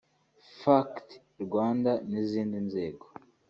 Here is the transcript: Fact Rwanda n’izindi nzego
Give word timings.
Fact 0.61 1.07
Rwanda 1.45 1.91
n’izindi 2.09 2.57
nzego 2.67 3.05